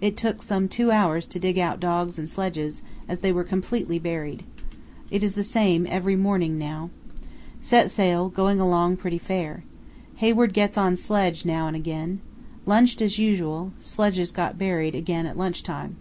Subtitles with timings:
[0.00, 3.98] It took some two hours to dig out dogs and sledges, as they were completely
[3.98, 4.44] buried.
[5.10, 6.90] It is the same every morning now.
[7.60, 9.64] Set sail, going along pretty fair.
[10.18, 12.20] Hayward gets on sledge now and again.
[12.66, 15.96] Lunched as usual; sledges got buried again at lunch time.